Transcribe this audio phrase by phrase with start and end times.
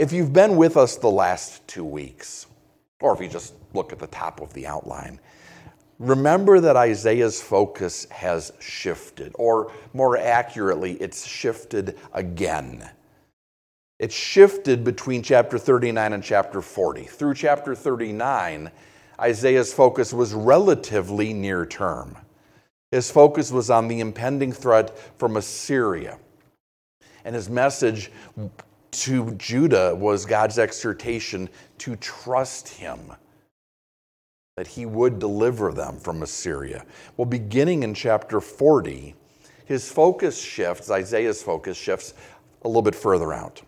[0.00, 2.46] If you've been with us the last two weeks,
[3.02, 5.20] or if you just look at the top of the outline,
[5.98, 12.88] remember that Isaiah's focus has shifted, or more accurately, it's shifted again.
[13.98, 17.04] It shifted between chapter 39 and chapter 40.
[17.04, 18.70] Through chapter 39,
[19.20, 22.16] Isaiah's focus was relatively near term.
[22.90, 26.18] His focus was on the impending threat from Assyria.
[27.22, 28.10] And his message
[28.92, 32.98] to Judah was God's exhortation to trust him,
[34.56, 36.84] that he would deliver them from Assyria.
[37.16, 39.14] Well, beginning in chapter 40,
[39.64, 42.14] his focus shifts, Isaiah's focus shifts
[42.62, 43.62] a little bit further out.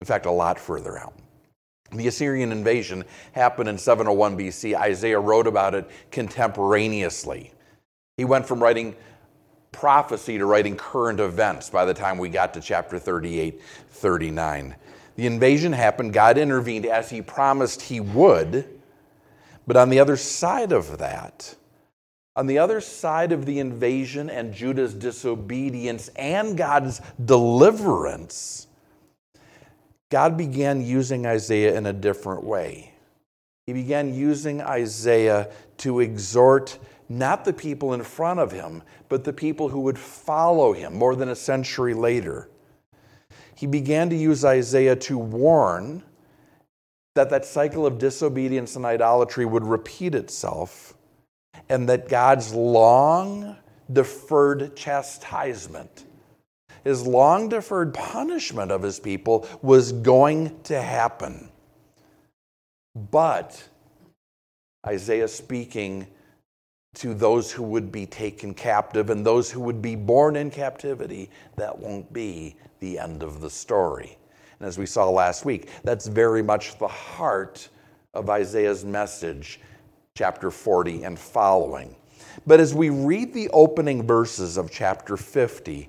[0.00, 1.14] In fact, a lot further out.
[1.92, 4.74] The Assyrian invasion happened in 701 BC.
[4.74, 7.52] Isaiah wrote about it contemporaneously.
[8.16, 8.96] He went from writing
[9.74, 13.60] prophecy to writing current events by the time we got to chapter 38,
[13.90, 14.74] 39.
[15.16, 18.66] The invasion happened, God intervened as he promised he would.
[19.66, 21.54] But on the other side of that,
[22.36, 28.66] on the other side of the invasion and Judah's disobedience and God's deliverance,
[30.10, 32.92] God began using Isaiah in a different way.
[33.66, 39.32] He began using Isaiah to exhort not the people in front of him, but the
[39.32, 42.48] people who would follow him more than a century later.
[43.54, 46.02] He began to use Isaiah to warn
[47.14, 50.94] that that cycle of disobedience and idolatry would repeat itself
[51.68, 53.56] and that God's long
[53.92, 56.04] deferred chastisement,
[56.82, 61.48] his long deferred punishment of his people was going to happen.
[62.94, 63.68] But
[64.86, 66.06] Isaiah speaking
[66.94, 71.30] to those who would be taken captive and those who would be born in captivity,
[71.56, 74.16] that won't be the end of the story.
[74.58, 77.68] And as we saw last week, that's very much the heart
[78.14, 79.60] of Isaiah's message,
[80.16, 81.96] chapter 40 and following.
[82.46, 85.88] But as we read the opening verses of chapter 50,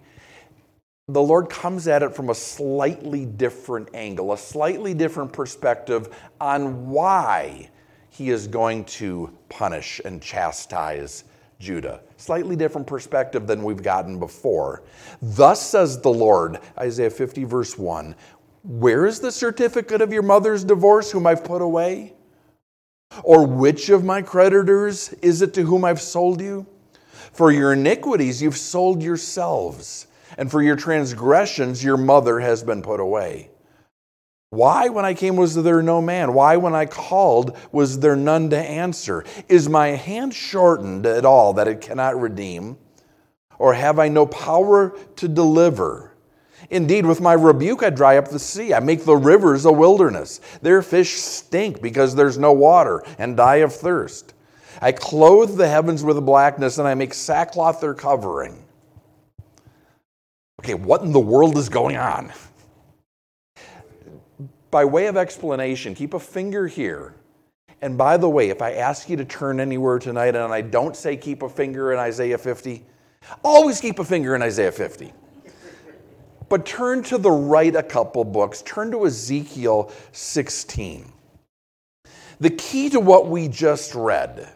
[1.08, 6.10] the Lord comes at it from a slightly different angle, a slightly different perspective
[6.42, 7.70] on why
[8.16, 11.26] he is going to punish and chastise
[11.60, 12.00] Judah.
[12.16, 14.84] Slightly different perspective than we've gotten before.
[15.22, 18.16] Thus says the Lord, Isaiah 50, verse 1
[18.64, 22.14] Where is the certificate of your mother's divorce, whom I've put away?
[23.22, 26.66] Or which of my creditors is it to whom I've sold you?
[27.34, 33.02] For your iniquities you've sold yourselves, and for your transgressions your mother has been put
[33.02, 33.50] away.
[34.56, 36.34] Why, when I came, was there no man?
[36.34, 39.26] Why, when I called, was there none to answer?
[39.50, 42.78] Is my hand shortened at all that it cannot redeem?
[43.60, 46.14] Or have I no power to deliver?
[46.70, 48.74] Indeed, with my rebuke, I dry up the sea.
[48.74, 50.40] I make the rivers a wilderness.
[50.62, 54.34] Their fish stink because there's no water and die of thirst.
[54.82, 58.64] I clothe the heavens with blackness and I make sackcloth their covering.
[60.62, 62.32] Okay, what in the world is going on?
[64.76, 67.16] By way of explanation, keep a finger here.
[67.82, 70.98] And by the way, if I ask you to turn anywhere tonight and I don't
[70.98, 72.84] say keep a finger in Isaiah 50,
[73.42, 75.14] always keep a finger in Isaiah 50.
[76.50, 78.64] But turn to the right a couple books.
[78.64, 81.10] Turn to Ezekiel 16.
[82.42, 84.52] The key to what we just read,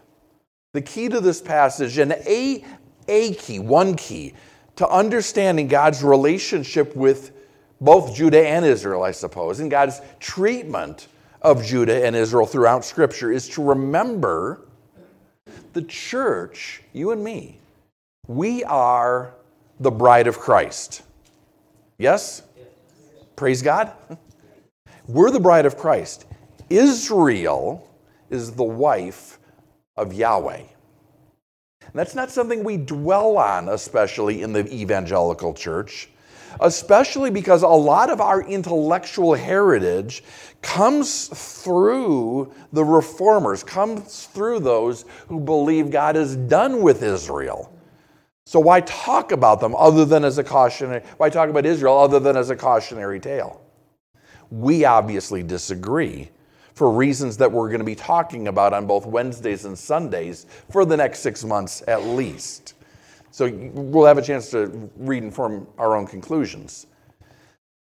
[0.73, 2.65] the key to this passage, and a,
[3.07, 4.33] a key, one key,
[4.75, 7.31] to understanding God's relationship with
[7.81, 11.07] both Judah and Israel, I suppose, and God's treatment
[11.41, 14.61] of Judah and Israel throughout Scripture is to remember
[15.73, 17.59] the church, you and me,
[18.27, 19.33] we are
[19.79, 21.03] the bride of Christ.
[21.97, 22.43] Yes?
[23.35, 23.93] Praise God.
[25.07, 26.25] We're the bride of Christ.
[26.69, 27.87] Israel
[28.29, 29.39] is the wife
[29.97, 30.57] of Yahweh.
[30.57, 36.09] And that's not something we dwell on, especially in the evangelical church
[36.59, 40.23] especially because a lot of our intellectual heritage
[40.61, 47.73] comes through the reformers, comes through those who believe God is done with Israel.
[48.45, 52.19] So why talk about them other than as a cautionary why talk about Israel other
[52.19, 53.61] than as a cautionary tale?
[54.49, 56.31] We obviously disagree
[56.73, 60.83] for reasons that we're going to be talking about on both Wednesdays and Sundays for
[60.85, 62.73] the next 6 months at least.
[63.31, 66.87] So we'll have a chance to read and form our own conclusions.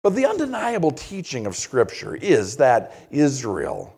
[0.02, 3.94] But the undeniable teaching of Scripture is that Israel,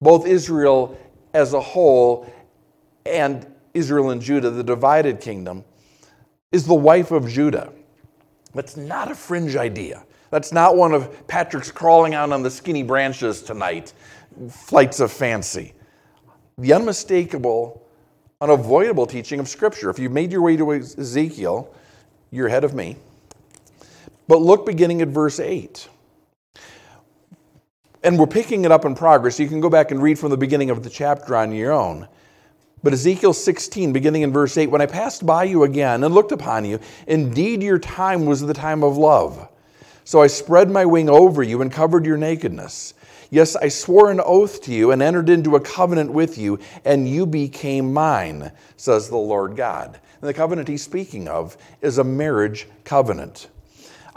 [0.00, 0.98] both Israel
[1.34, 2.32] as a whole
[3.04, 5.64] and Israel and Judah, the divided kingdom,
[6.52, 7.72] is the wife of Judah.
[8.54, 10.04] That's not a fringe idea.
[10.30, 13.92] That's not one of Patrick's crawling out on the skinny branches tonight,
[14.50, 15.74] flights of fancy.
[16.58, 17.87] The unmistakable,
[18.40, 19.90] unavoidable teaching of Scripture.
[19.90, 21.74] If you've made your way to Ezekiel,
[22.30, 22.96] you're ahead of me.
[24.28, 25.88] But look beginning at verse 8.
[28.04, 29.40] And we're picking it up in progress.
[29.40, 32.06] You can go back and read from the beginning of the chapter on your own.
[32.84, 36.30] But Ezekiel 16, beginning in verse 8, when I passed by you again and looked
[36.30, 39.48] upon you, indeed your time was the time of love.
[40.04, 42.94] So I spread my wing over you and covered your nakedness.
[43.30, 47.08] Yes, I swore an oath to you and entered into a covenant with you, and
[47.08, 50.00] you became mine, says the Lord God.
[50.20, 53.48] And the covenant he's speaking of is a marriage covenant.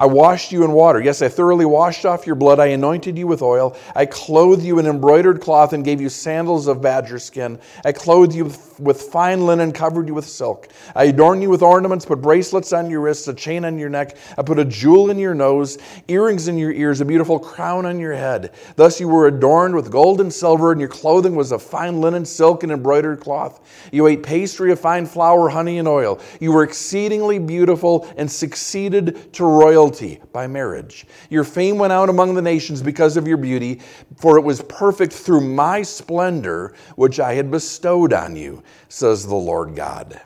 [0.02, 1.00] I washed you in water.
[1.00, 2.60] Yes, I thoroughly washed off your blood.
[2.60, 3.78] I anointed you with oil.
[3.96, 7.60] I clothed you in embroidered cloth and gave you sandals of badger skin.
[7.86, 10.70] I clothed you with, fine linen, covered you with silk.
[10.96, 14.18] I adorned you with ornaments, put bracelets on your wrists, a chain on your neck.
[14.40, 15.78] I put a jewel in your nose,
[16.08, 18.56] earrings in your ears, a beautiful crown on your head.
[18.78, 22.26] Thus you were adorned with gold and silver, and your clothing was of fine linen,
[22.26, 23.62] silk, and embroidered cloth.
[23.92, 26.20] You ate pastry of fine flour, honey, and oil.
[26.40, 31.06] You were exceedingly beautiful and succeeded to royalty royalty by marriage.
[31.30, 33.82] Your fame went out among the nations because of your beauty,
[34.18, 39.36] for it was perfect through my splendor, which I had bestowed on you, says the
[39.36, 40.22] Lord God.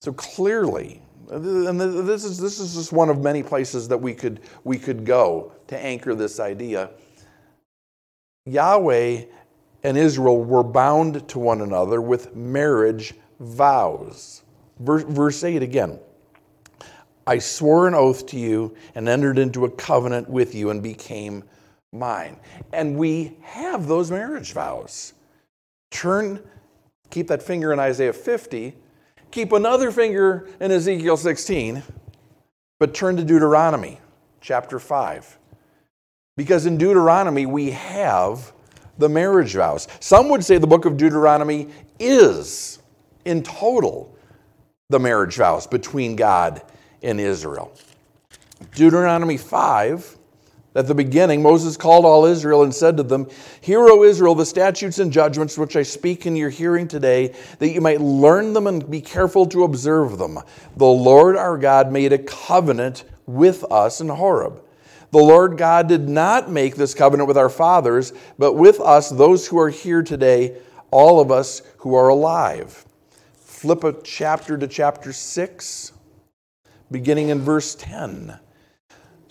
[0.00, 4.40] So clearly, and this is, this is just one of many places that we could,
[4.64, 6.90] we could go to anchor this idea.
[8.46, 9.24] Yahweh
[9.82, 14.42] and Israel were bound to one another with marriage vows.
[14.80, 15.98] Verse, verse 8 again.
[17.28, 21.44] I swore an oath to you and entered into a covenant with you and became
[21.92, 22.38] mine.
[22.72, 25.12] And we have those marriage vows.
[25.90, 26.40] Turn,
[27.10, 28.74] keep that finger in Isaiah 50,
[29.30, 31.82] keep another finger in Ezekiel 16,
[32.80, 34.00] but turn to Deuteronomy
[34.40, 35.38] chapter 5.
[36.34, 38.54] Because in Deuteronomy, we have
[38.96, 39.86] the marriage vows.
[40.00, 42.78] Some would say the book of Deuteronomy is,
[43.26, 44.16] in total,
[44.88, 46.62] the marriage vows between God
[47.02, 47.72] in Israel.
[48.74, 50.16] Deuteronomy 5,
[50.74, 53.28] at the beginning, Moses called all Israel and said to them,
[53.60, 57.70] Hear, O Israel, the statutes and judgments which I speak in your hearing today, that
[57.70, 60.38] you might learn them and be careful to observe them.
[60.76, 64.62] The Lord our God made a covenant with us in Horeb.
[65.10, 69.48] The Lord God did not make this covenant with our fathers, but with us, those
[69.48, 70.58] who are here today,
[70.90, 72.84] all of us who are alive.
[73.34, 75.92] Flip a chapter to chapter 6
[76.90, 78.38] beginning in verse 10.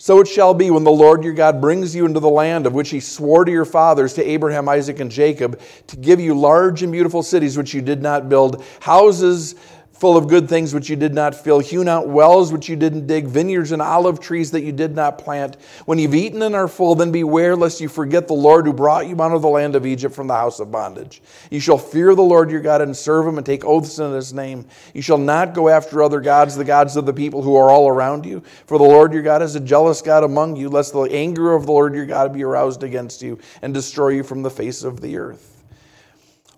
[0.00, 2.72] So it shall be when the Lord your God brings you into the land of
[2.72, 6.84] which he swore to your fathers, to Abraham, Isaac, and Jacob, to give you large
[6.84, 9.56] and beautiful cities which you did not build, houses
[9.98, 13.08] full of good things which you did not fill, hewn out wells which you didn't
[13.08, 15.56] dig, vineyards and olive trees that you did not plant.
[15.86, 19.08] When you've eaten and are full, then beware lest you forget the Lord who brought
[19.08, 21.20] you out of the land of Egypt from the house of bondage.
[21.50, 24.32] You shall fear the Lord your God and serve him and take oaths in his
[24.32, 24.66] name.
[24.94, 27.88] You shall not go after other gods, the gods of the people who are all
[27.88, 28.44] around you.
[28.66, 31.66] For the Lord your God is a jealous God among you, lest the anger of
[31.66, 35.00] the Lord your God be aroused against you and destroy you from the face of
[35.00, 35.64] the earth.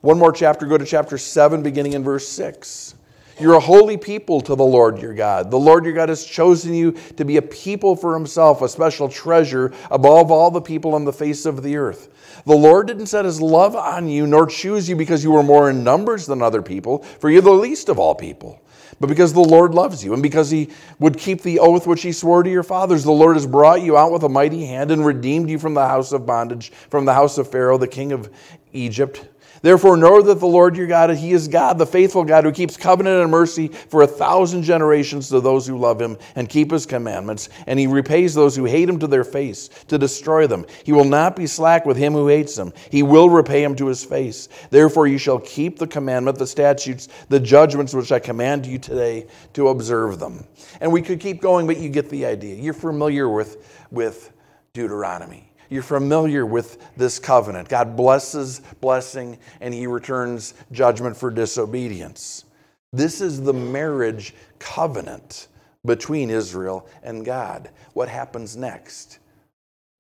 [0.03, 2.97] One more chapter, go to chapter 7, beginning in verse 6.
[3.41, 5.51] You're a holy people to the Lord your God.
[5.51, 9.09] The Lord your God has chosen you to be a people for himself, a special
[9.09, 12.11] treasure above all the people on the face of the earth.
[12.45, 15.71] The Lord didn't set his love on you, nor choose you because you were more
[15.71, 18.61] in numbers than other people, for you're the least of all people.
[19.01, 20.69] But because the Lord loves you, and because he
[20.99, 23.97] would keep the oath which he swore to your fathers, the Lord has brought you
[23.97, 27.15] out with a mighty hand and redeemed you from the house of bondage, from the
[27.15, 28.31] house of Pharaoh, the king of
[28.75, 29.27] Egypt
[29.63, 32.77] Therefore, know that the Lord your God, He is God, the faithful God, who keeps
[32.77, 36.87] covenant and mercy for a thousand generations to those who love Him and keep His
[36.87, 37.51] commandments.
[37.67, 40.65] And He repays those who hate Him to their face to destroy them.
[40.85, 43.87] He will not be slack with him who hates Him, He will repay him to
[43.87, 44.49] His face.
[44.71, 49.27] Therefore, you shall keep the commandment, the statutes, the judgments which I command you today
[49.55, 50.45] to observe them.
[50.81, 52.55] And we could keep going, but you get the idea.
[52.55, 54.33] You're familiar with, with
[54.73, 55.50] Deuteronomy.
[55.71, 57.69] You're familiar with this covenant.
[57.69, 62.45] God blesses blessing and he returns judgment for disobedience.
[62.93, 65.47] This is the marriage covenant
[65.87, 67.71] between Israel and God.
[67.95, 69.21] What happens next?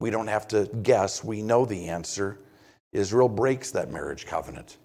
[0.01, 2.39] We don't have to guess, we know the answer.
[2.93, 4.79] Israel breaks that marriage covenant.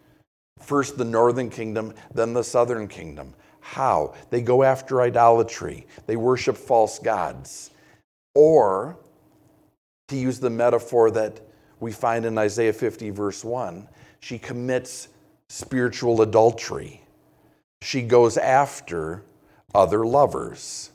[0.59, 3.33] First the northern kingdom, then the southern kingdom.
[3.59, 4.13] How?
[4.29, 7.71] They go after idolatry, they worship false gods.
[8.35, 8.97] Or
[10.07, 11.41] to use the metaphor that
[11.79, 13.87] we find in Isaiah 50, verse 1,
[14.19, 15.09] she commits
[15.49, 17.03] spiritual adultery.
[17.81, 19.23] She goes after
[19.73, 20.91] other lovers.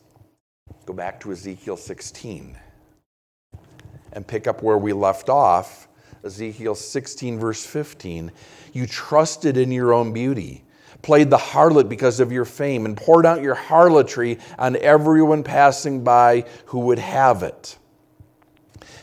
[0.86, 2.56] Go back to Ezekiel 16
[4.12, 5.88] and pick up where we left off.
[6.24, 8.32] Ezekiel 16, verse 15.
[8.72, 10.64] You trusted in your own beauty,
[11.02, 16.02] played the harlot because of your fame, and poured out your harlotry on everyone passing
[16.02, 17.78] by who would have it.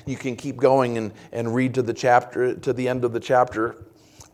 [0.07, 3.19] You can keep going and, and read to the chapter to the end of the
[3.19, 3.85] chapter.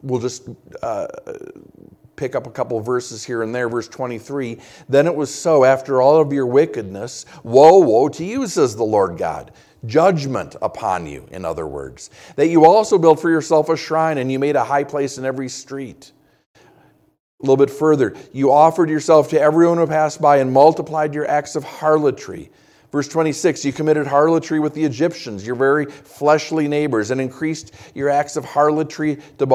[0.02, 0.48] We'll just
[0.82, 1.08] uh,
[2.16, 3.68] pick up a couple verses here and there.
[3.68, 8.48] Verse 23 Then it was so after all of your wickedness, woe, woe to you,
[8.48, 9.52] says the Lord God.
[9.86, 14.32] Judgment upon you, in other words, that you also built for yourself a shrine and
[14.32, 16.14] you made a high place in every street.
[16.56, 16.62] A
[17.42, 21.58] little bit further, you offered yourself to everyone who passed by and multiplied your acts
[21.58, 22.50] of harlotry.
[22.94, 28.08] Verse 26, you committed harlotry with the Egyptians, your very fleshly neighbors, and increased your
[28.08, 29.48] acts of harlotry to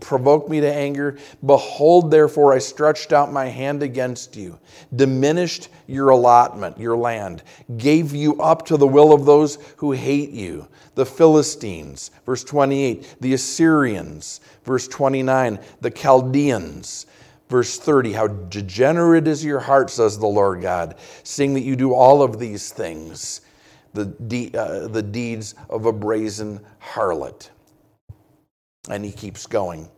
[0.00, 1.18] provoke me to anger.
[1.44, 4.60] Behold, therefore, I stretched out my hand against you,
[4.94, 7.42] diminished your allotment, your land,
[7.78, 12.12] gave you up to the will of those who hate you, the Philistines.
[12.24, 14.40] Verse 28, the Assyrians.
[14.62, 17.06] Verse 29, the Chaldeans
[17.54, 21.94] Verse 30 How degenerate is your heart, says the Lord God, seeing that you do
[21.94, 23.42] all of these things,
[23.92, 27.50] the, de- uh, the deeds of a brazen harlot.
[28.90, 29.88] And he keeps going.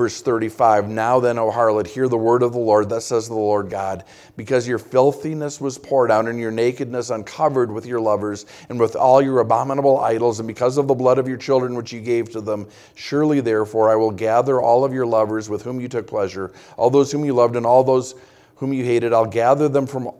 [0.00, 2.88] Verse 35 Now then, O harlot, hear the word of the Lord.
[2.88, 4.04] Thus says the Lord God,
[4.34, 8.96] because your filthiness was poured out and your nakedness uncovered with your lovers and with
[8.96, 12.30] all your abominable idols, and because of the blood of your children which you gave
[12.30, 16.06] to them, surely therefore I will gather all of your lovers with whom you took
[16.06, 18.14] pleasure, all those whom you loved, and all those
[18.54, 19.12] whom you hated.
[19.12, 20.10] I'll gather them from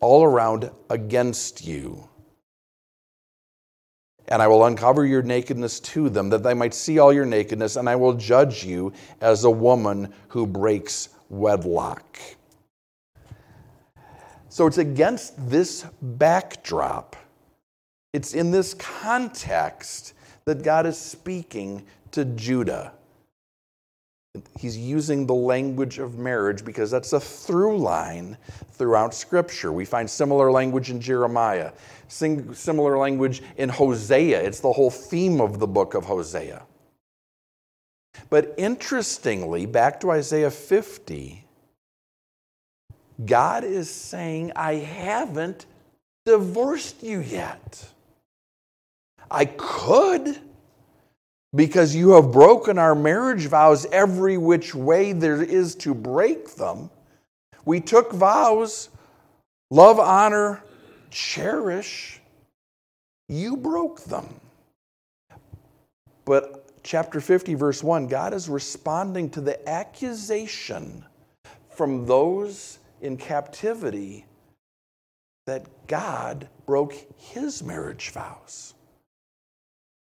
[0.00, 2.08] all around against you
[4.28, 7.76] and I will uncover your nakedness to them, that they might see all your nakedness,
[7.76, 12.18] and I will judge you as a woman who breaks wedlock.
[14.48, 17.16] So it's against this backdrop,
[18.12, 20.14] it's in this context
[20.46, 22.92] that God is speaking to Judah.
[24.58, 28.36] He's using the language of marriage because that's a through line
[28.72, 29.72] throughout Scripture.
[29.72, 31.72] We find similar language in Jeremiah,
[32.08, 34.40] similar language in Hosea.
[34.42, 36.62] It's the whole theme of the book of Hosea.
[38.30, 41.44] But interestingly, back to Isaiah 50,
[43.24, 45.66] God is saying, I haven't
[46.26, 47.88] divorced you yet.
[49.30, 50.38] I could
[51.54, 56.90] because you have broken our marriage vows every which way there is to break them.
[57.64, 58.90] We took vows
[59.70, 60.62] love, honor,
[61.10, 62.20] cherish.
[63.28, 64.26] You broke them.
[66.24, 71.04] But chapter 50, verse 1, God is responding to the accusation
[71.70, 74.26] from those in captivity
[75.46, 78.74] that God broke his marriage vows.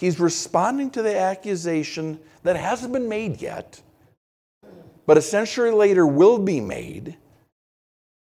[0.00, 3.83] He's responding to the accusation that hasn't been made yet,
[5.04, 7.19] but a century later will be made.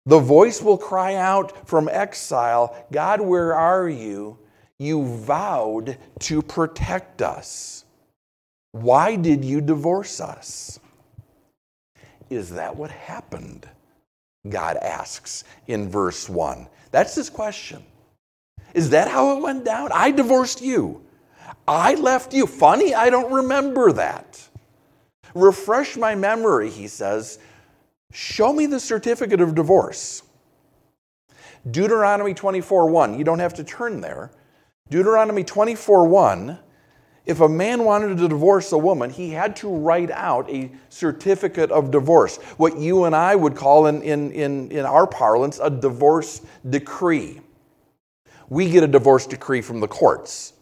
[0.06, 4.38] The voice will cry out from exile God, where are you?
[4.78, 7.84] You vowed to protect us.
[8.72, 10.80] Why did you divorce us?
[12.30, 13.68] Is that what happened?
[14.48, 16.66] God asks in verse 1.
[16.92, 17.82] That's his question.
[18.72, 19.90] Is that how it went down?
[19.92, 21.02] I divorced you.
[21.68, 22.46] I left you.
[22.46, 24.48] Funny, I don't remember that.
[25.34, 27.38] Refresh my memory, he says.
[28.10, 30.22] Show me the certificate of divorce.
[31.70, 33.18] Deuteronomy 24 1.
[33.18, 34.30] You don't have to turn there.
[34.88, 36.58] Deuteronomy 24 1.
[37.26, 41.70] If a man wanted to divorce a woman, he had to write out a certificate
[41.70, 45.68] of divorce, what you and I would call in, in, in, in our parlance a
[45.68, 47.42] divorce decree.
[48.48, 50.54] We get a divorce decree from the courts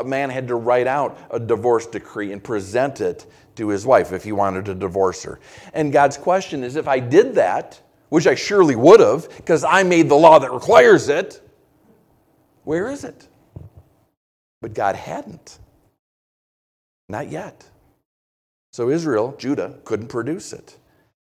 [0.00, 3.26] a man had to write out a divorce decree and present it
[3.56, 5.40] to his wife if he wanted to divorce her.
[5.74, 9.82] And God's question is if I did that, which I surely would have, because I
[9.82, 11.40] made the law that requires it,
[12.64, 13.26] where is it?
[14.60, 15.58] But God hadn't.
[17.08, 17.64] Not yet.
[18.72, 20.76] So Israel, Judah, couldn't produce it.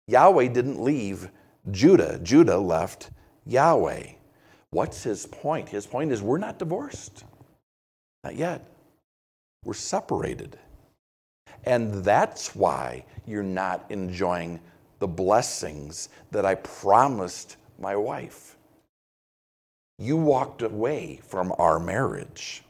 [0.08, 1.30] Yahweh didn't leave
[1.72, 3.10] Judah, Judah left
[3.46, 4.08] Yahweh.
[4.70, 5.70] What's his point?
[5.70, 7.24] His point is we're not divorced.
[8.26, 8.66] Not yet.
[9.64, 10.58] We're separated.
[11.64, 14.60] And that's why you're not enjoying
[14.98, 18.58] the blessings that I promised my wife.
[20.00, 22.64] You walked away from our marriage.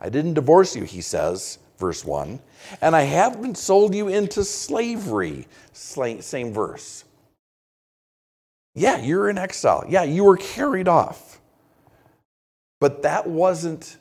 [0.00, 2.38] I didn't divorce you, he says, verse 1,
[2.80, 5.48] and I haven't sold you into slavery.
[5.72, 7.04] Same verse.
[8.76, 9.84] Yeah, you're in exile.
[9.88, 11.40] Yeah, you were carried off.
[12.78, 13.96] But that wasn't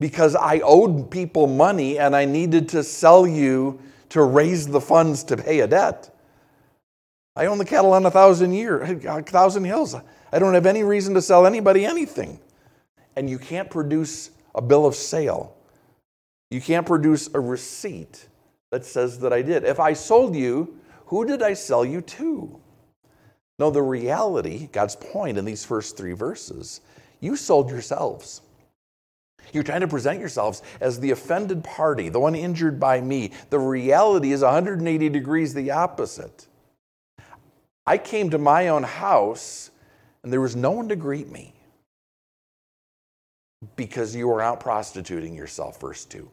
[0.00, 5.24] because I owed people money and I needed to sell you to raise the funds
[5.24, 6.14] to pay a debt.
[7.36, 9.94] I own the cattle on a thousand year, a thousand hills.
[10.32, 12.40] I don't have any reason to sell anybody anything.
[13.16, 15.56] And you can't produce a bill of sale.
[16.50, 18.28] You can't produce a receipt
[18.70, 19.64] that says that I did.
[19.64, 22.60] If I sold you, who did I sell you to?
[23.58, 26.80] No, the reality, God's point in these first three verses,
[27.20, 28.42] you sold yourselves.
[29.52, 33.32] You're trying to present yourselves as the offended party, the one injured by me.
[33.50, 36.46] The reality is 180 degrees the opposite.
[37.86, 39.70] I came to my own house
[40.22, 41.54] and there was no one to greet me
[43.76, 46.28] because you were out prostituting yourself, verse 2.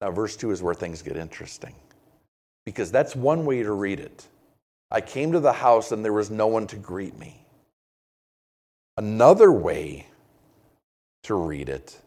[0.00, 1.74] Now, verse 2 is where things get interesting
[2.64, 4.26] because that's one way to read it.
[4.90, 7.44] I came to the house and there was no one to greet me.
[9.00, 10.08] Another way
[11.22, 11.98] to read it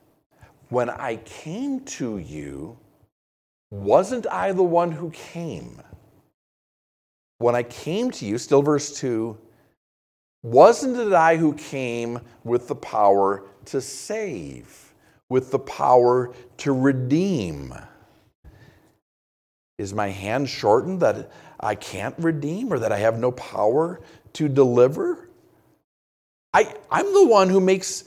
[0.69, 2.77] when I came to you,
[3.71, 5.81] wasn't I the one who came?
[7.39, 9.35] When I came to you, still verse 2,
[10.43, 14.93] wasn't it I who came with the power to save,
[15.29, 17.73] with the power to redeem?
[19.79, 23.99] Is my hand shortened that I can't redeem or that I have no power
[24.33, 25.22] to deliver?
[26.53, 28.03] I, I'm the one who makes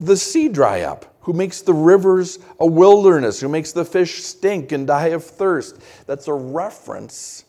[0.00, 4.72] the sea dry up, who makes the rivers a wilderness, who makes the fish stink
[4.72, 5.76] and die of thirst.
[6.06, 7.44] That's a reference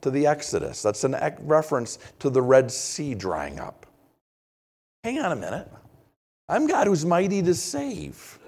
[0.00, 0.82] to the Exodus.
[0.82, 3.86] That's a reference to the Red Sea drying up.
[5.02, 5.70] Hang on a minute.
[6.48, 8.38] I'm God who's mighty to save.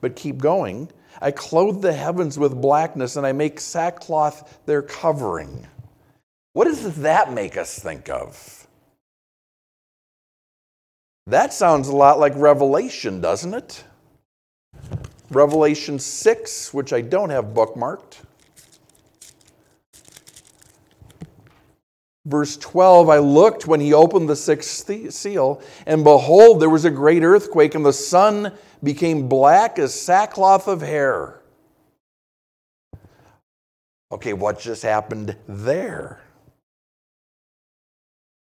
[0.00, 0.90] But keep going.
[1.20, 5.66] I clothe the heavens with blackness and I make sackcloth their covering.
[6.52, 8.65] What does that make us think of?
[11.28, 13.84] That sounds a lot like Revelation, doesn't it?
[15.30, 18.18] Revelation 6, which I don't have bookmarked.
[22.26, 26.90] Verse 12 I looked when he opened the sixth seal, and behold, there was a
[26.90, 31.40] great earthquake, and the sun became black as sackcloth of hair.
[34.12, 36.20] Okay, what just happened there?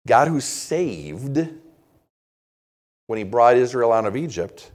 [0.07, 1.49] God, who saved
[3.07, 4.71] when he brought Israel out of Egypt,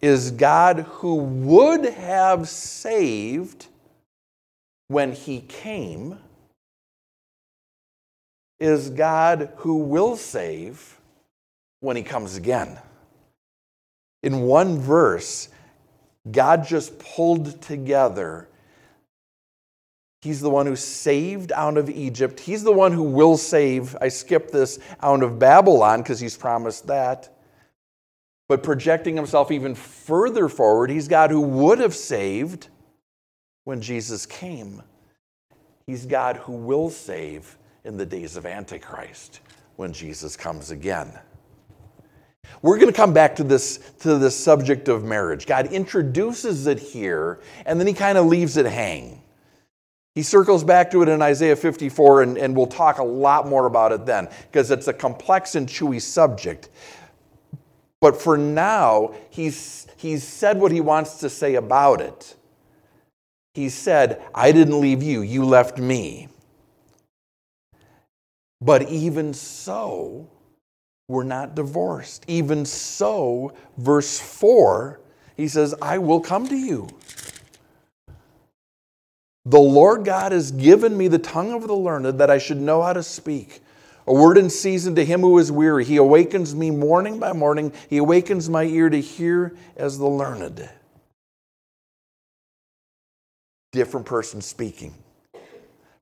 [0.00, 3.66] is God who would have saved
[4.88, 6.18] when he came,
[8.60, 11.00] is God who will save
[11.80, 12.78] when he comes again.
[14.22, 15.48] In one verse,
[16.30, 18.48] God just pulled together.
[20.24, 22.40] He's the one who saved out of Egypt.
[22.40, 23.94] He's the one who will save.
[24.00, 27.36] I skipped this out of Babylon because he's promised that.
[28.48, 32.68] But projecting himself even further forward, he's God who would have saved
[33.64, 34.82] when Jesus came.
[35.86, 39.40] He's God who will save in the days of Antichrist
[39.76, 41.12] when Jesus comes again.
[42.62, 45.44] We're going to come back to this, to this subject of marriage.
[45.44, 49.20] God introduces it here, and then he kind of leaves it hang.
[50.14, 53.66] He circles back to it in Isaiah 54, and, and we'll talk a lot more
[53.66, 56.68] about it then, because it's a complex and chewy subject.
[58.00, 62.36] But for now, he's, he's said what he wants to say about it.
[63.54, 66.28] He said, I didn't leave you, you left me.
[68.60, 70.30] But even so,
[71.08, 72.24] we're not divorced.
[72.28, 75.00] Even so, verse 4,
[75.36, 76.88] he says, I will come to you.
[79.46, 82.82] The Lord God has given me the tongue of the learned that I should know
[82.82, 83.60] how to speak.
[84.06, 85.84] A word in season to him who is weary.
[85.84, 87.72] He awakens me morning by morning.
[87.88, 90.68] He awakens my ear to hear as the learned.
[93.72, 94.94] Different person speaking.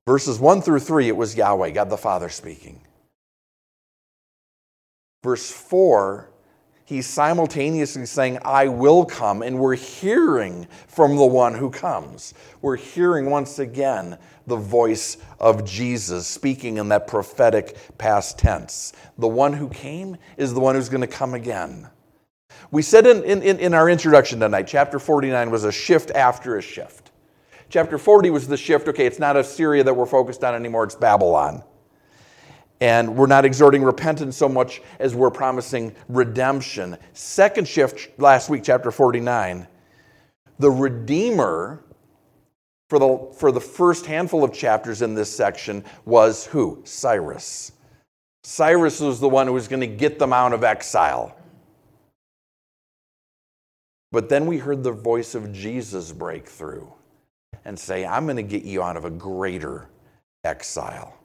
[0.05, 2.81] Verses 1 through 3, it was Yahweh, God the Father speaking.
[5.23, 6.29] Verse 4,
[6.85, 12.33] he's simultaneously saying, I will come, and we're hearing from the one who comes.
[12.61, 14.17] We're hearing once again
[14.47, 18.93] the voice of Jesus speaking in that prophetic past tense.
[19.17, 21.87] The one who came is the one who's going to come again.
[22.71, 26.61] We said in, in, in our introduction tonight, chapter 49 was a shift after a
[26.61, 27.11] shift.
[27.69, 30.95] Chapter 40 was the shift, okay, it's not Assyria that we're focused on anymore, it's
[30.95, 31.63] Babylon.
[32.81, 36.97] And we're not exerting repentance so much as we're promising redemption.
[37.13, 39.67] Second shift last week, chapter 49,
[40.59, 41.83] the Redeemer
[42.89, 46.81] for the, for the first handful of chapters in this section was who?
[46.83, 47.71] Cyrus.
[48.43, 51.35] Cyrus was the one who was going to get them out of exile.
[54.11, 56.93] But then we heard the voice of Jesus break through
[57.65, 59.89] and say, I'm going to get you out of a greater
[60.43, 61.17] exile.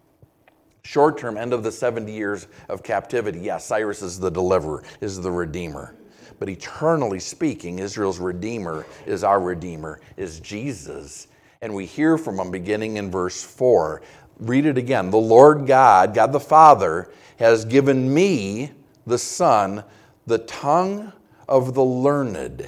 [0.89, 3.41] Short term, end of the 70 years of captivity.
[3.41, 5.95] Yes, Cyrus is the deliverer, is the redeemer.
[6.39, 11.29] But eternally speaking, Israel's redeemer is our redeemer, is Jesus.
[11.61, 14.01] And we hear from him beginning in verse 4.
[14.39, 15.11] Read it again.
[15.11, 18.73] The Lord God, God the Father, has given me,
[19.07, 19.85] the Son,
[20.27, 21.13] the tongue
[21.51, 22.67] of the learned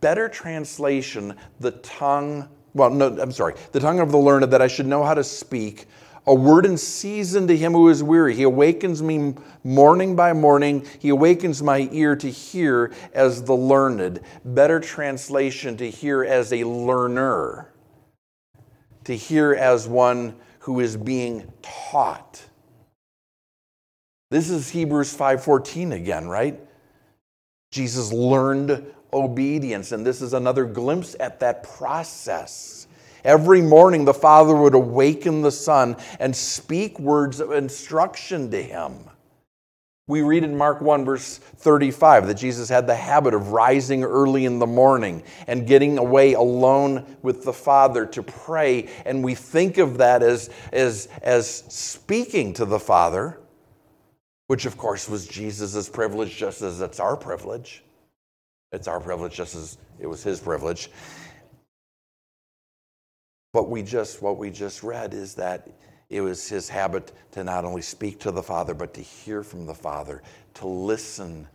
[0.00, 4.68] Better translation, the tongue, well, no, I'm sorry, the tongue of the learned, that I
[4.68, 5.86] should know how to speak
[6.26, 8.34] a word in season to him who is weary.
[8.34, 10.86] He awakens me morning by morning.
[10.98, 14.20] He awakens my ear to hear as the learned.
[14.44, 17.72] Better translation to hear as a learner,
[19.04, 22.44] to hear as one who is being taught.
[24.30, 26.60] This is Hebrews 5:14 again, right?
[27.72, 29.92] Jesus learned obedience.
[29.92, 32.86] And this is another glimpse at that process.
[33.24, 39.10] Every morning, the Father would awaken the Son and speak words of instruction to him.
[40.10, 44.44] We read in Mark 1, verse 35, that Jesus had the habit of rising early
[44.44, 48.88] in the morning and getting away alone with the Father to pray.
[49.04, 53.38] And we think of that as, as, as speaking to the Father,
[54.48, 57.84] which of course was Jesus' privilege, just as it's our privilege.
[58.72, 60.90] It's our privilege just as it was his privilege.
[63.52, 65.68] But we just what we just read is that
[66.08, 69.66] it was his habit to not only speak to the Father, but to hear from
[69.66, 70.22] the Father,
[70.54, 71.46] to listen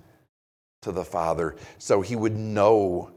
[0.82, 3.12] to the Father, so he would know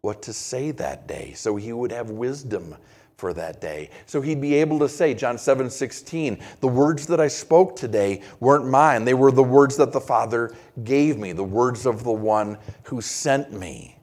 [0.00, 2.74] what to say that day, so he would have wisdom
[3.16, 3.88] for that day.
[4.06, 8.20] So he'd be able to say, John 7 16, the words that I spoke today
[8.40, 9.04] weren't mine.
[9.04, 13.00] They were the words that the Father gave me, the words of the one who
[13.00, 13.96] sent me.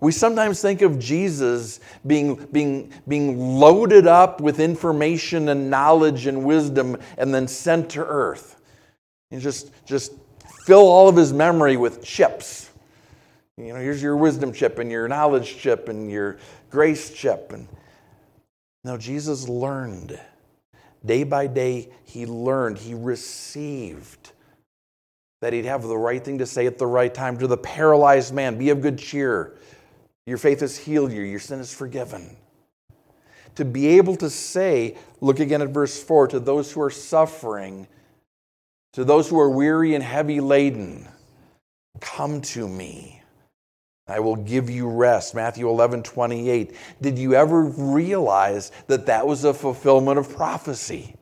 [0.00, 6.44] We sometimes think of Jesus being, being, being loaded up with information and knowledge and
[6.44, 8.60] wisdom and then sent to earth.
[9.30, 10.12] And just, just
[10.64, 12.70] fill all of his memory with chips.
[13.58, 16.38] You know, here's your wisdom chip and your knowledge chip and your
[16.70, 17.52] grace chip.
[17.52, 17.68] And
[18.84, 20.18] no, Jesus learned.
[21.04, 24.32] Day by day, he learned, he received
[25.40, 28.34] that he'd have the right thing to say at the right time to the paralyzed
[28.34, 29.56] man be of good cheer.
[30.30, 32.36] Your faith has healed you, your sin is forgiven.
[33.56, 37.88] To be able to say, look again at verse 4 to those who are suffering,
[38.92, 41.08] to those who are weary and heavy laden,
[42.00, 43.20] come to me.
[44.06, 45.34] I will give you rest.
[45.34, 46.76] Matthew 11, 28.
[47.02, 51.16] Did you ever realize that that was a fulfillment of prophecy?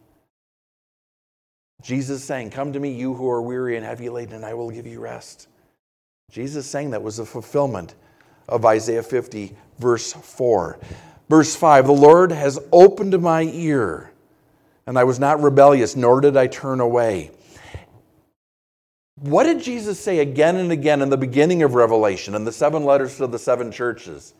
[1.80, 4.70] Jesus saying, Come to me, you who are weary and heavy laden, and I will
[4.70, 5.48] give you rest.
[6.30, 7.94] Jesus saying that was a fulfillment
[8.48, 10.78] of Isaiah 50, verse 4.
[11.28, 14.10] Verse 5 The Lord has opened my ear,
[14.86, 17.30] and I was not rebellious, nor did I turn away.
[19.20, 22.84] What did Jesus say again and again in the beginning of Revelation, in the seven
[22.84, 24.34] letters to the seven churches?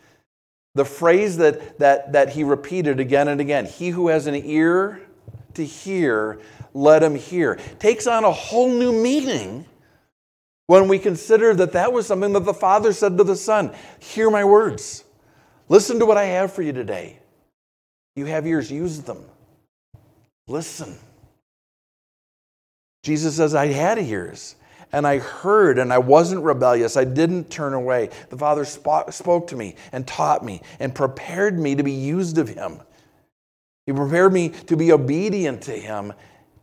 [0.75, 5.01] The phrase that, that, that he repeated again and again He who has an ear
[5.55, 6.38] to hear,
[6.73, 9.66] let him hear, takes on a whole new meaning
[10.68, 14.31] when we consider that that was something that the Father said to the Son Hear
[14.31, 15.02] my words.
[15.68, 17.18] Listen to what I have for you today.
[18.14, 19.24] You have ears, use them.
[20.46, 20.96] Listen.
[23.02, 24.57] Jesus says, I had ears
[24.92, 26.96] and I heard and I wasn't rebellious.
[26.96, 28.11] I didn't turn away.
[28.28, 32.48] The Father spoke to me and taught me and prepared me to be used of
[32.48, 32.81] Him.
[33.87, 36.12] He prepared me to be obedient to Him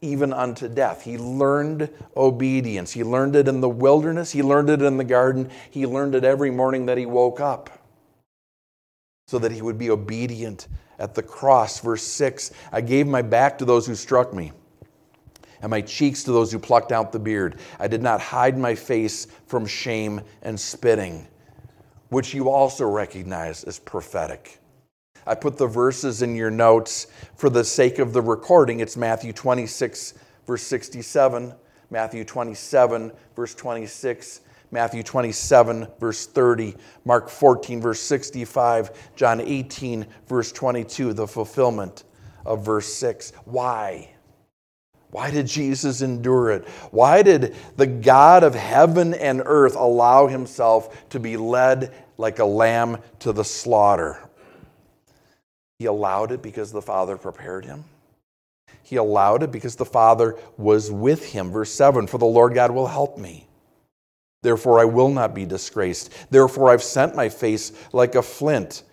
[0.06, 1.04] even unto death.
[1.04, 2.92] He learned obedience.
[2.92, 6.24] He learned it in the wilderness, He learned it in the garden, He learned it
[6.24, 7.70] every morning that He woke up
[9.28, 10.68] so that He would be obedient
[11.00, 11.80] at the cross.
[11.80, 14.52] Verse 6 I gave my back to those who struck me
[15.62, 17.60] and my cheeks to those who plucked out the beard.
[17.80, 21.28] I did not hide my face from shame and spitting,
[22.10, 24.60] which you also recognize as prophetic.
[25.28, 28.80] I put the verses in your notes for the sake of the recording.
[28.80, 30.14] It's Matthew 26,
[30.46, 31.54] verse 67,
[31.90, 40.52] Matthew 27, verse 26, Matthew 27, verse 30, Mark 14, verse 65, John 18, verse
[40.52, 42.04] 22, the fulfillment
[42.46, 43.32] of verse 6.
[43.46, 44.12] Why?
[45.10, 46.68] Why did Jesus endure it?
[46.92, 52.46] Why did the God of heaven and earth allow himself to be led like a
[52.46, 54.25] lamb to the slaughter?
[55.80, 57.84] He allowed it because the Father prepared him.
[58.84, 61.52] He allowed it because the Father was with him.
[61.52, 63.48] Verse 7 For the Lord God will help me.
[64.44, 66.14] Therefore, I will not be disgraced.
[66.30, 68.84] Therefore, I've sent my face like a flint,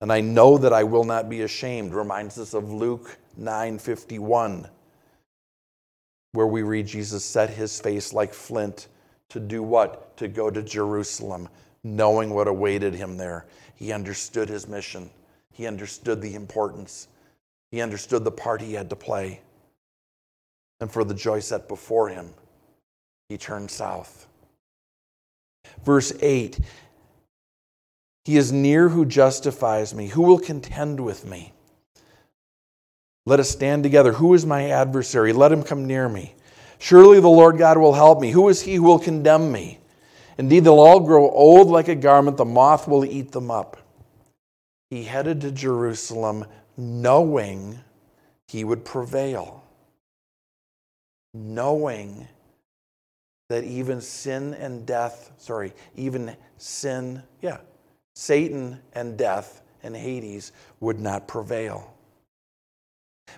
[0.00, 1.92] and I know that I will not be ashamed.
[1.92, 4.68] Reminds us of Luke 9 51,
[6.30, 8.86] where we read Jesus set his face like flint
[9.30, 10.16] to do what?
[10.18, 11.48] To go to Jerusalem,
[11.82, 13.46] knowing what awaited him there.
[13.74, 15.10] He understood his mission,
[15.54, 17.08] he understood the importance,
[17.70, 19.40] he understood the part he had to play.
[20.80, 22.34] And for the joy set before him,
[23.28, 24.26] he turned south.
[25.84, 26.58] Verse 8
[28.24, 30.08] He is near who justifies me.
[30.08, 31.52] Who will contend with me?
[33.24, 34.12] Let us stand together.
[34.12, 35.32] Who is my adversary?
[35.32, 36.34] Let him come near me.
[36.78, 38.32] Surely the Lord God will help me.
[38.32, 39.78] Who is he who will condemn me?
[40.36, 43.78] Indeed, they'll all grow old like a garment, the moth will eat them up.
[44.94, 46.44] He headed to Jerusalem
[46.76, 47.80] knowing
[48.46, 49.64] he would prevail,
[51.34, 52.28] knowing
[53.48, 57.56] that even sin and death, sorry, even sin, yeah,
[58.14, 61.92] Satan and death and Hades would not prevail.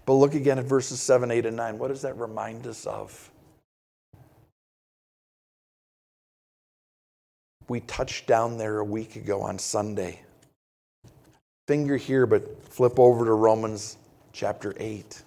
[0.05, 1.79] But look again at verses 7, 8, and 9.
[1.79, 3.31] What does that remind us of?
[7.66, 10.21] We touched down there a week ago on Sunday.
[11.66, 13.96] Finger here, but flip over to Romans
[14.33, 15.22] chapter 8.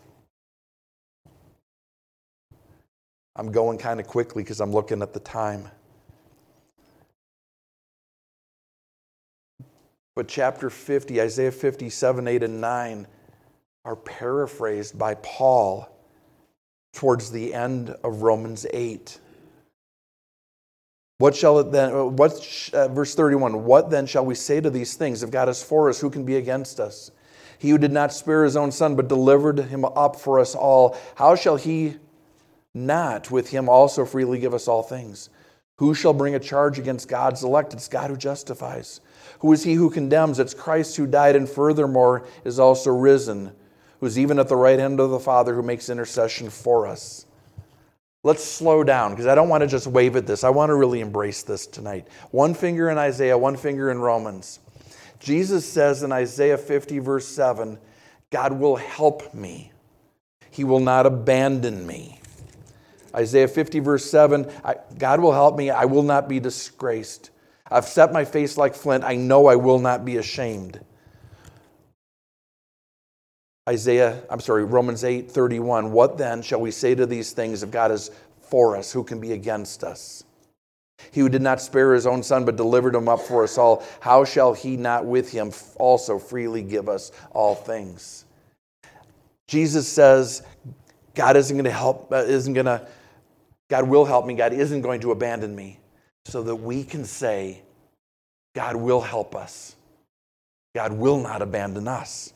[3.35, 5.69] I'm going kind of quickly because I'm looking at the time.
[10.15, 13.07] But chapter 50, Isaiah 57, 8, and 9
[13.85, 15.87] are paraphrased by Paul
[16.93, 19.19] towards the end of Romans 8.
[21.19, 24.95] What shall it then, what, uh, verse 31, what then shall we say to these
[24.95, 25.21] things?
[25.21, 27.11] If God is for us, who can be against us?
[27.57, 30.97] He who did not spare his own son, but delivered him up for us all,
[31.15, 31.97] how shall he
[32.73, 35.29] not with him also freely give us all things?
[35.75, 37.73] Who shall bring a charge against God's elect?
[37.73, 39.01] It's God who justifies.
[39.39, 40.39] Who is he who condemns?
[40.39, 43.51] It's Christ who died and furthermore is also risen,
[43.99, 47.25] who's even at the right hand of the Father who makes intercession for us.
[48.21, 50.43] Let's slow down because I don't want to just wave at this.
[50.43, 52.07] I want to really embrace this tonight.
[52.31, 54.59] One finger in Isaiah, one finger in Romans.
[55.19, 57.77] Jesus says in Isaiah 50, verse 7,
[58.29, 59.71] God will help me,
[60.51, 62.19] He will not abandon me.
[63.15, 64.51] Isaiah 50, verse 7
[64.97, 65.69] God will help me.
[65.69, 67.31] I will not be disgraced.
[67.71, 69.03] I've set my face like flint.
[69.03, 70.79] I know I will not be ashamed.
[73.69, 75.91] Isaiah, I'm sorry, Romans 8, 31.
[75.91, 78.09] What then shall we say to these things if God is
[78.41, 78.91] for us?
[78.91, 80.23] Who can be against us?
[81.11, 83.85] He who did not spare his own son, but delivered him up for us all,
[83.99, 88.25] how shall he not with him also freely give us all things?
[89.47, 90.41] Jesus says,
[91.15, 92.85] God isn't going to help, uh, isn't going to
[93.69, 94.33] God will help me.
[94.33, 95.79] God isn't going to abandon me.
[96.25, 97.61] So that we can say,
[98.55, 99.75] God will help us.
[100.75, 102.33] God will not abandon us.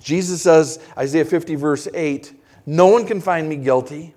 [0.00, 2.32] Jesus says, Isaiah 50, verse 8,
[2.66, 4.14] No one can find me guilty.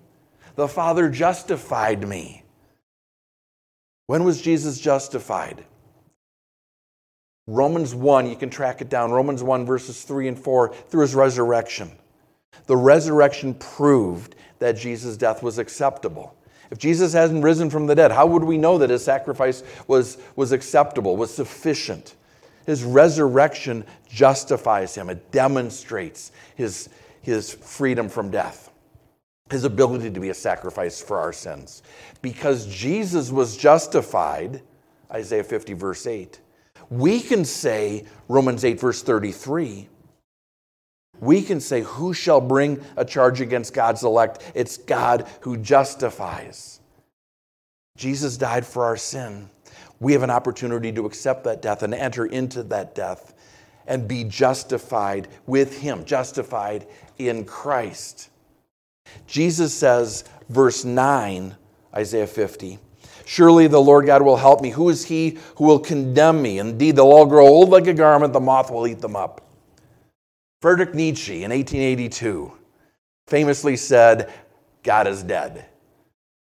[0.55, 2.43] The Father justified me.
[4.07, 5.63] When was Jesus justified?
[7.47, 9.11] Romans 1, you can track it down.
[9.11, 11.91] Romans 1, verses 3 and 4, through his resurrection.
[12.67, 16.35] The resurrection proved that Jesus' death was acceptable.
[16.69, 20.17] If Jesus hasn't risen from the dead, how would we know that his sacrifice was,
[20.35, 22.15] was acceptable, was sufficient?
[22.65, 26.89] His resurrection justifies him, it demonstrates his,
[27.21, 28.71] his freedom from death,
[29.49, 31.83] his ability to be a sacrifice for our sins.
[32.21, 34.61] Because Jesus was justified,
[35.11, 36.39] Isaiah 50, verse 8,
[36.89, 39.87] we can say, Romans 8, verse 33,
[41.21, 44.51] we can say, Who shall bring a charge against God's elect?
[44.53, 46.81] It's God who justifies.
[47.95, 49.49] Jesus died for our sin.
[50.01, 53.33] We have an opportunity to accept that death and enter into that death
[53.87, 56.87] and be justified with Him, justified
[57.17, 58.29] in Christ.
[59.27, 61.55] Jesus says, verse 9,
[61.95, 62.79] Isaiah 50,
[63.25, 64.71] Surely the Lord God will help me.
[64.71, 66.59] Who is he who will condemn me?
[66.59, 69.47] Indeed, they'll all grow old like a garment, the moth will eat them up.
[70.61, 72.51] Friedrich Nietzsche in 1882
[73.27, 74.31] famously said,
[74.83, 75.65] God is dead.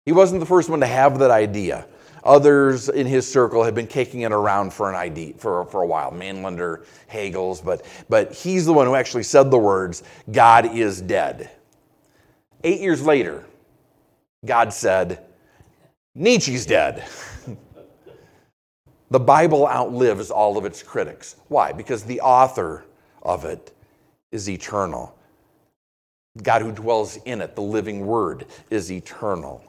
[0.05, 1.87] He wasn't the first one to have that idea.
[2.25, 5.87] Others in his circle had been kicking it around for an idea for, for a
[5.87, 11.01] while, Mainlander, Hegel's, but, but he's the one who actually said the words, God is
[11.01, 11.51] dead.
[12.63, 13.47] Eight years later,
[14.45, 15.25] God said,
[16.15, 17.05] Nietzsche's dead.
[19.11, 21.37] the Bible outlives all of its critics.
[21.49, 21.73] Why?
[21.73, 22.85] Because the author
[23.23, 23.75] of it
[24.31, 25.17] is eternal.
[26.43, 29.65] God who dwells in it, the living word, is eternal.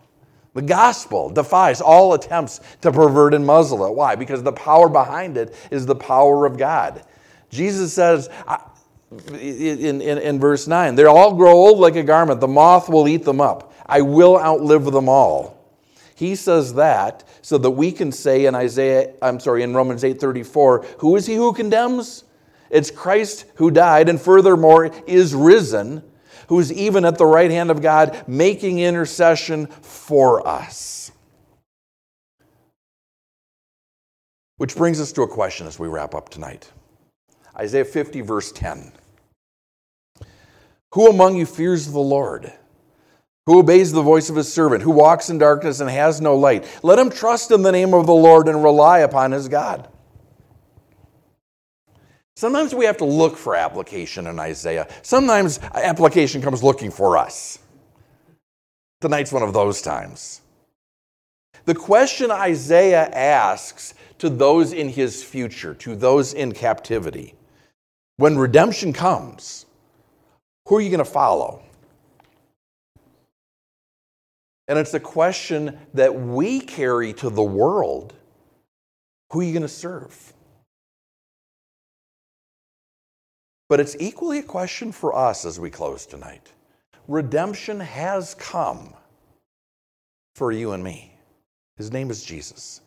[0.54, 3.94] The gospel defies all attempts to pervert and muzzle it.
[3.94, 4.16] Why?
[4.16, 7.04] Because the power behind it is the power of God.
[7.50, 8.30] Jesus says
[9.32, 13.08] in, in, in verse 9, they all grow old like a garment, the moth will
[13.08, 13.74] eat them up.
[13.86, 15.58] I will outlive them all.
[16.16, 20.86] He says that so that we can say in Isaiah, I'm sorry, in Romans 8:34,
[21.00, 22.26] who is he who condemns?
[22.70, 26.04] It's Christ who died and furthermore is risen
[26.48, 31.12] who is even at the right hand of God, making intercession for us.
[34.58, 36.72] Which brings us to a question as we wrap up tonight
[37.58, 38.92] Isaiah 50, verse 10.
[40.94, 42.54] Who among you fears the Lord?
[43.48, 44.84] Who obeys the voice of his servant?
[44.84, 46.66] Who walks in darkness and has no light?
[46.84, 49.88] Let him trust in the name of the Lord and rely upon his God.
[52.42, 54.88] Sometimes we have to look for application in Isaiah.
[55.04, 57.60] Sometimes application comes looking for us.
[59.00, 60.42] Tonight's one of those times.
[61.66, 67.36] The question Isaiah asks to those in his future, to those in captivity,
[68.18, 69.68] when redemption comes,
[70.66, 71.62] who are you going to follow?
[74.68, 78.16] And it's a question that we carry to the world.
[79.30, 80.34] Who are you going to serve?
[83.72, 86.52] But it's equally a question for us as we close tonight.
[87.08, 88.94] Redemption has come
[90.36, 91.16] for you and me.
[91.78, 92.82] His name is Jesus.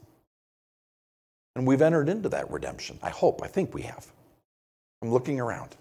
[1.57, 2.99] And we've entered into that redemption.
[3.03, 4.07] I hope, I think we have.
[5.01, 5.75] I'm looking around.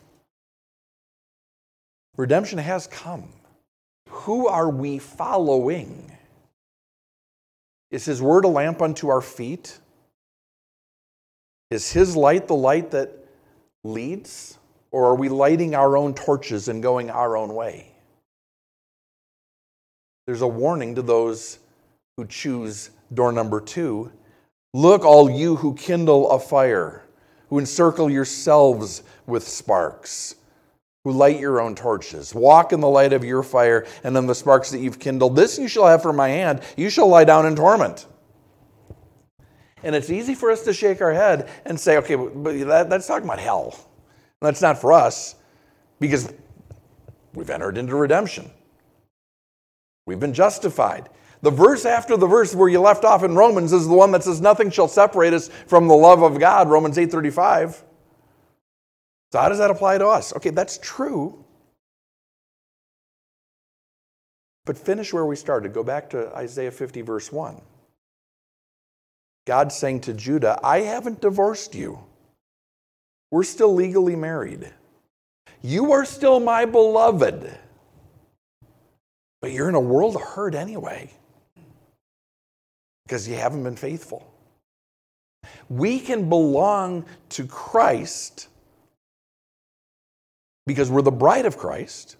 [2.15, 3.27] Redemption has come.
[4.07, 6.13] Who are we following?
[7.91, 9.77] Is His word a lamp unto our feet?
[11.69, 13.11] Is His light the light that
[13.83, 14.59] leads?
[14.93, 17.91] Or are we lighting our own torches and going our own way?
[20.27, 21.57] There's a warning to those
[22.15, 24.11] who choose door number two.
[24.75, 27.01] Look, all you who kindle a fire,
[27.49, 30.35] who encircle yourselves with sparks,
[31.03, 32.35] who light your own torches.
[32.35, 35.35] Walk in the light of your fire and in the sparks that you've kindled.
[35.35, 36.61] This you shall have from my hand.
[36.77, 38.05] You shall lie down in torment.
[39.81, 43.07] And it's easy for us to shake our head and say, okay, but that, that's
[43.07, 43.89] talking about hell.
[44.43, 45.35] That's not for us
[46.01, 46.33] because
[47.33, 48.51] we've entered into redemption.
[50.05, 51.07] We've been justified.
[51.41, 54.23] The verse after the verse where you left off in Romans is the one that
[54.23, 57.83] says nothing shall separate us from the love of God, Romans 8:35.
[59.31, 60.35] So how does that apply to us?
[60.35, 61.45] Okay, that's true.
[64.65, 65.73] But finish where we started.
[65.73, 67.61] Go back to Isaiah 50 verse 1.
[69.45, 71.99] God saying to Judah, I haven't divorced you.
[73.33, 74.71] We're still legally married.
[75.63, 77.51] You are still my beloved.
[79.41, 81.09] But you're in a world of hurt anyway
[83.03, 84.31] because you haven't been faithful.
[85.67, 88.49] We can belong to Christ
[90.67, 92.17] because we're the bride of Christ,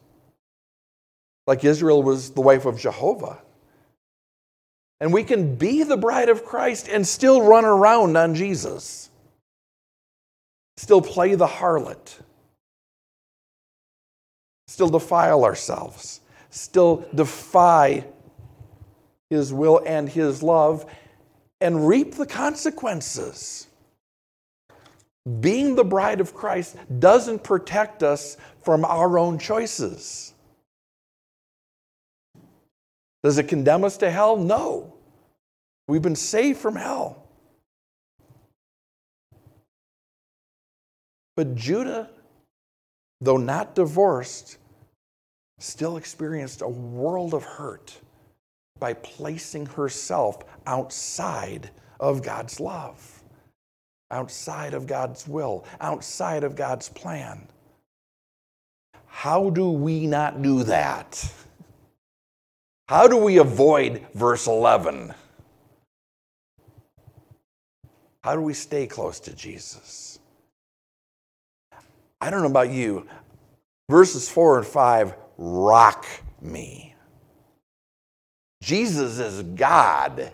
[1.45, 3.37] like Israel was the wife of Jehovah.
[4.99, 9.11] And we can be the bride of Christ and still run around on Jesus
[10.77, 12.19] still play the harlot,
[14.67, 18.05] still defile ourselves, still defy
[19.29, 20.85] His will and His love,
[21.61, 23.67] and reap the consequences.
[25.39, 30.33] Being the bride of Christ doesn't protect us from our own choices.
[33.23, 34.35] Does it condemn us to hell?
[34.35, 34.93] No.
[35.87, 37.22] We've been saved from hell.
[41.35, 42.09] But Judah,
[43.21, 44.57] though not divorced,
[45.59, 47.97] still experienced a world of hurt
[48.79, 51.69] by placing herself outside
[51.99, 53.23] of God's love,
[54.11, 57.47] outside of God's will, outside of God's plan.
[59.05, 61.31] How do we not do that?
[62.89, 65.13] How do we avoid verse 11?
[68.23, 70.19] How do we stay close to Jesus?
[72.23, 73.05] I don't know about you,
[73.89, 76.05] verses 4 and 5 rock
[76.41, 76.95] me.
[78.61, 80.31] Jesus is God.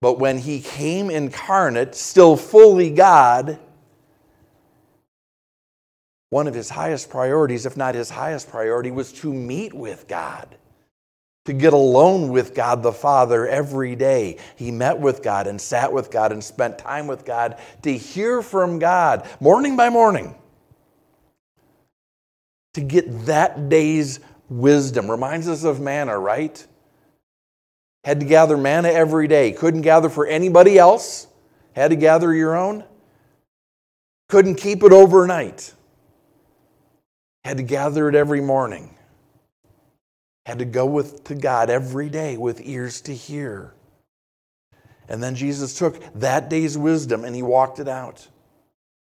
[0.00, 3.58] But when he came incarnate, still fully God,
[6.30, 10.56] one of his highest priorities, if not his highest priority, was to meet with God
[11.46, 14.38] to get alone with God the Father every day.
[14.56, 18.42] He met with God and sat with God and spent time with God to hear
[18.42, 20.36] from God morning by morning.
[22.74, 25.10] to get that day's wisdom.
[25.10, 26.66] Reminds us of manna, right?
[28.04, 29.52] Had to gather manna every day.
[29.52, 31.28] Couldn't gather for anybody else.
[31.74, 32.84] Had to gather your own.
[34.28, 35.74] Couldn't keep it overnight.
[37.44, 38.95] Had to gather it every morning.
[40.46, 43.74] Had to go with to God every day with ears to hear.
[45.08, 48.28] And then Jesus took that day's wisdom and he walked it out,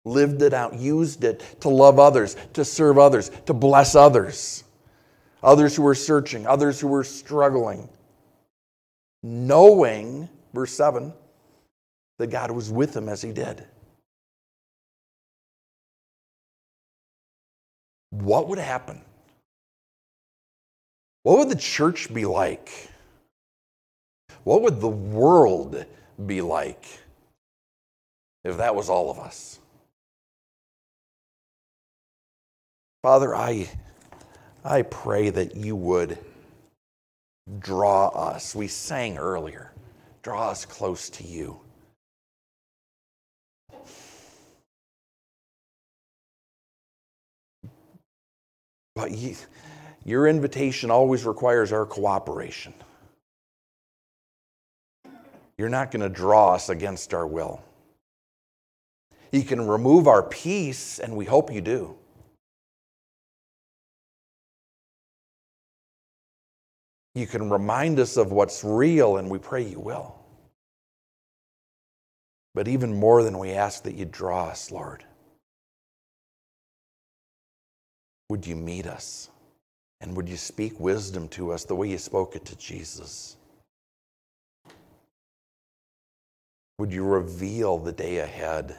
[0.03, 4.65] lived it out, used it to love others, to serve others, to bless others,
[5.41, 7.87] others who were searching, others who were struggling,
[9.23, 11.13] knowing, verse 7,
[12.17, 13.65] that God was with him as he did.
[18.09, 19.01] What would happen?
[21.23, 22.89] What would the church be like?
[24.43, 25.85] What would the world
[26.25, 26.85] be like
[28.43, 29.59] if that was all of us?
[33.03, 33.69] Father, I,
[34.63, 36.17] I pray that you would
[37.59, 38.55] draw us.
[38.55, 39.71] We sang earlier,
[40.23, 41.59] draw us close to you.
[48.95, 49.35] But you,
[50.05, 52.73] your invitation always requires our cooperation.
[55.57, 57.61] You're not going to draw us against our will.
[59.31, 61.95] You can remove our peace, and we hope you do.
[67.13, 70.15] You can remind us of what's real, and we pray you will.
[72.53, 75.05] But even more than we ask that you draw us, Lord,
[78.29, 79.30] would you meet us?
[80.01, 83.37] And would you speak wisdom to us the way you spoke it to Jesus?
[86.79, 88.75] Would you reveal the day ahead,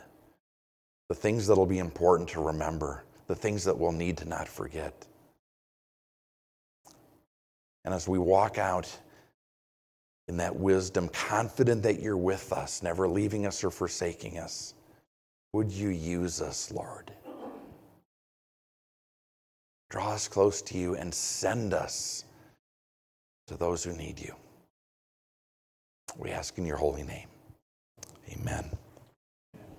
[1.08, 4.48] the things that will be important to remember, the things that we'll need to not
[4.48, 5.06] forget?
[7.84, 8.90] And as we walk out
[10.26, 14.74] in that wisdom, confident that you're with us, never leaving us or forsaking us,
[15.52, 17.12] would you use us, Lord?
[19.92, 22.24] Draw us close to you and send us
[23.46, 24.34] to those who need you.
[26.16, 27.28] We ask in your holy name.
[28.30, 28.70] Amen.